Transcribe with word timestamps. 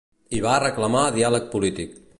I 0.37 0.39
va 0.45 0.55
reclamar 0.63 1.05
diàleg 1.19 1.49
polític. 1.55 1.95